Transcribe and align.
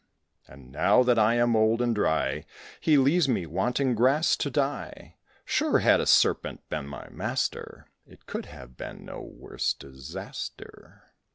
And 0.47 0.71
now 0.71 1.03
that 1.03 1.19
I 1.19 1.35
am 1.35 1.55
old 1.55 1.79
and 1.79 1.93
dry, 1.93 2.43
He 2.79 2.97
leaves 2.97 3.29
me, 3.29 3.45
wanting 3.45 3.93
grass, 3.93 4.35
to 4.37 4.49
die; 4.49 5.17
Sure, 5.45 5.77
had 5.77 5.99
a 5.99 6.07
Serpent 6.07 6.67
been 6.69 6.87
my 6.87 7.07
master, 7.09 7.85
It 8.07 8.25
could 8.25 8.47
have 8.47 8.75
been 8.75 9.05
no 9.05 9.21
worse 9.21 9.75
disaster." 9.75 11.03